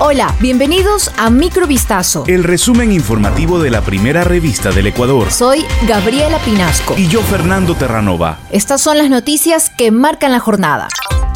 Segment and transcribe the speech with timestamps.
[0.00, 2.22] Hola, bienvenidos a Microvistazo.
[2.28, 5.32] El resumen informativo de la primera revista del Ecuador.
[5.32, 6.94] Soy Gabriela Pinasco.
[6.96, 8.38] Y yo, Fernando Terranova.
[8.52, 10.86] Estas son las noticias que marcan la jornada.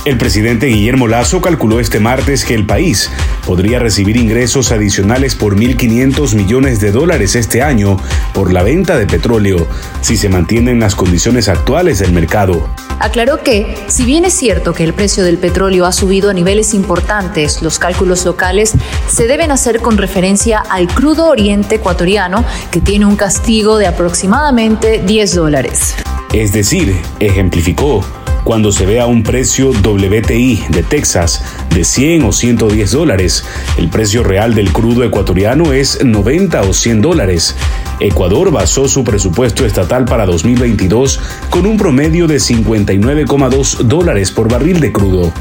[0.05, 3.11] El presidente Guillermo Lazo calculó este martes que el país
[3.45, 7.97] podría recibir ingresos adicionales por 1.500 millones de dólares este año
[8.33, 9.67] por la venta de petróleo,
[10.03, 12.69] si se mantienen las condiciones actuales del mercado.
[13.03, 16.73] Aclaró que, si bien es cierto que el precio del petróleo ha subido a niveles
[16.73, 18.75] importantes, los cálculos locales
[19.09, 25.03] se deben hacer con referencia al crudo oriente ecuatoriano, que tiene un castigo de aproximadamente
[25.05, 25.97] 10 dólares.
[26.33, 28.05] Es decir, ejemplificó,
[28.45, 31.43] cuando se vea un precio WTI de Texas
[31.75, 33.45] de 100 o 110 dólares,
[33.79, 37.57] el precio real del crudo ecuatoriano es 90 o 100 dólares.
[38.03, 41.21] Ecuador basó su presupuesto estatal para 2022
[41.51, 45.33] con un promedio de 59,2 dólares por barril de crudo.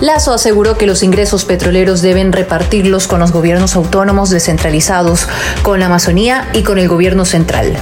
[0.00, 5.28] Lazo aseguró que los ingresos petroleros deben repartirlos con los gobiernos autónomos descentralizados,
[5.62, 7.78] con la Amazonía y con el gobierno central.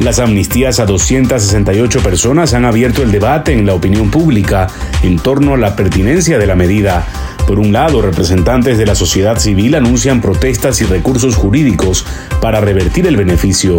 [0.00, 4.68] Las amnistías a 268 personas han abierto el debate en la opinión pública
[5.02, 7.06] en torno a la pertinencia de la medida.
[7.50, 12.06] Por un lado, representantes de la sociedad civil anuncian protestas y recursos jurídicos
[12.40, 13.76] para revertir el beneficio,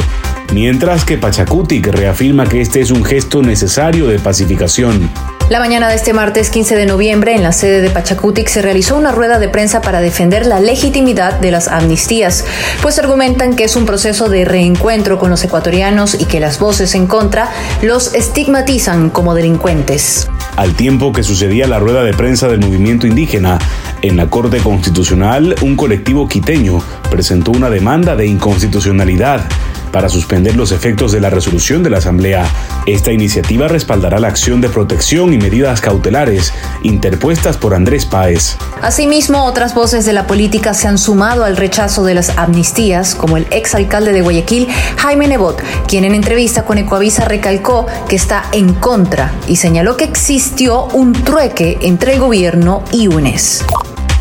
[0.52, 5.10] mientras que Pachacutic reafirma que este es un gesto necesario de pacificación.
[5.50, 8.98] La mañana de este martes 15 de noviembre, en la sede de Pachacutic, se realizó
[8.98, 12.44] una rueda de prensa para defender la legitimidad de las amnistías,
[12.82, 16.94] pues argumentan que es un proceso de reencuentro con los ecuatorianos y que las voces
[16.94, 17.50] en contra
[17.82, 20.28] los estigmatizan como delincuentes.
[20.56, 23.58] Al tiempo que sucedía la rueda de prensa del movimiento indígena,
[24.02, 29.46] en la Corte Constitucional, un colectivo quiteño presentó una demanda de inconstitucionalidad
[29.92, 32.46] para suspender los efectos de la resolución de la Asamblea.
[32.86, 38.58] Esta iniciativa respaldará la acción de protección y medidas cautelares interpuestas por Andrés Páez.
[38.82, 43.38] Asimismo, otras voces de la política se han sumado al rechazo de las amnistías, como
[43.38, 44.68] el exalcalde de Guayaquil,
[44.98, 50.06] Jaime Nebot, quien en entrevista con Ecoavisa recalcó que está en contra y señaló que
[50.06, 53.64] existió un trueque entre el gobierno y UNES.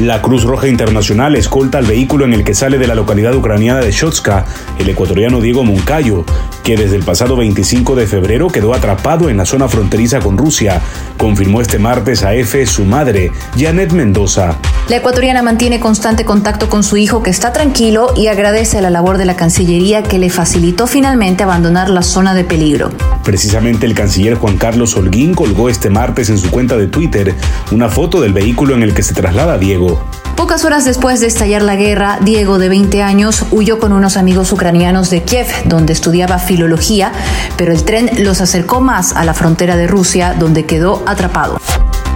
[0.00, 3.80] La Cruz Roja Internacional escolta al vehículo en el que sale de la localidad ucraniana
[3.80, 4.46] de Shotska
[4.78, 6.24] el ecuatoriano Diego Moncayo,
[6.64, 10.80] que desde el pasado 25 de febrero quedó atrapado en la zona fronteriza con Rusia,
[11.18, 14.56] confirmó este martes a EFE su madre, Janet Mendoza.
[14.88, 19.18] La ecuatoriana mantiene constante contacto con su hijo que está tranquilo y agradece la labor
[19.18, 22.90] de la Cancillería que le facilitó finalmente abandonar la zona de peligro.
[23.22, 27.34] Precisamente el canciller Juan Carlos Holguín colgó este martes en su cuenta de Twitter
[27.70, 29.89] una foto del vehículo en el que se traslada Diego.
[30.36, 34.52] Pocas horas después de estallar la guerra, Diego, de 20 años, huyó con unos amigos
[34.52, 37.12] ucranianos de Kiev, donde estudiaba filología,
[37.56, 41.58] pero el tren los acercó más a la frontera de Rusia, donde quedó atrapado.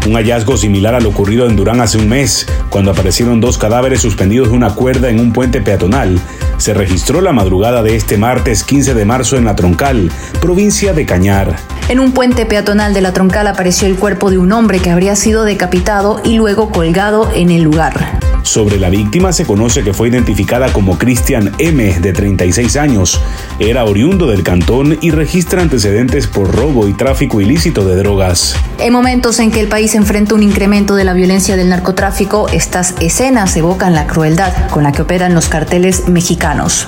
[0.06, 4.02] Un hallazgo similar a lo ocurrido en Durán hace un mes, cuando aparecieron dos cadáveres
[4.02, 6.20] suspendidos de una cuerda en un puente peatonal,
[6.58, 10.10] se registró la madrugada de este martes 15 de marzo en La Troncal,
[10.42, 11.56] provincia de Cañar.
[11.88, 15.16] En un puente peatonal de La Troncal apareció el cuerpo de un hombre que habría
[15.16, 18.23] sido decapitado y luego colgado en el lugar.
[18.44, 23.20] Sobre la víctima se conoce que fue identificada como Cristian M, de 36 años.
[23.58, 28.54] Era oriundo del cantón y registra antecedentes por robo y tráfico ilícito de drogas.
[28.78, 32.94] En momentos en que el país enfrenta un incremento de la violencia del narcotráfico, estas
[33.00, 36.86] escenas evocan la crueldad con la que operan los carteles mexicanos.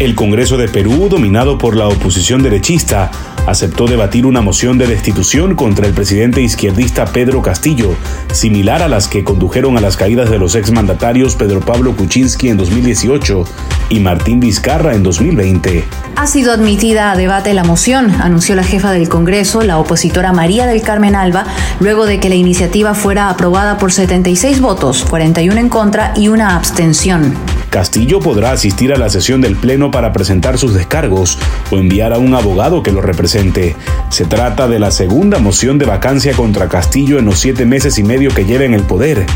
[0.00, 3.10] El Congreso de Perú, dominado por la oposición derechista,
[3.48, 7.96] aceptó debatir una moción de destitución contra el presidente izquierdista Pedro Castillo,
[8.32, 12.58] similar a las que condujeron a las caídas de los exmandatarios Pedro Pablo Kuczynski en
[12.58, 13.44] 2018
[13.88, 15.84] y Martín Vizcarra en 2020.
[16.14, 20.68] Ha sido admitida a debate la moción, anunció la jefa del Congreso, la opositora María
[20.68, 21.44] del Carmen Alba,
[21.80, 26.54] luego de que la iniciativa fuera aprobada por 76 votos, 41 en contra y una
[26.54, 27.47] abstención.
[27.70, 31.38] Castillo podrá asistir a la sesión del Pleno para presentar sus descargos
[31.70, 33.76] o enviar a un abogado que lo represente.
[34.10, 38.02] Se trata de la segunda moción de vacancia contra Castillo en los siete meses y
[38.02, 39.26] medio que lleva en el poder.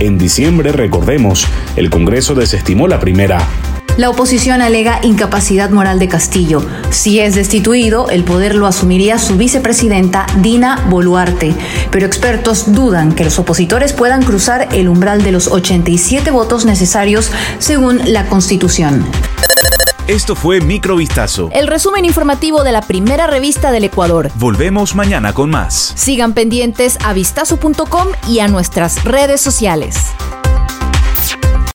[0.00, 1.46] En diciembre, recordemos,
[1.76, 3.46] el Congreso desestimó la primera.
[3.96, 6.62] La oposición alega incapacidad moral de Castillo.
[6.90, 11.54] Si es destituido, el poder lo asumiría su vicepresidenta Dina Boluarte.
[11.90, 17.30] Pero expertos dudan que los opositores puedan cruzar el umbral de los 87 votos necesarios
[17.58, 19.06] según la Constitución.
[20.08, 21.48] Esto fue Microvistazo.
[21.52, 24.30] El resumen informativo de la primera revista del Ecuador.
[24.34, 25.94] Volvemos mañana con más.
[25.96, 29.96] Sigan pendientes a vistazo.com y a nuestras redes sociales.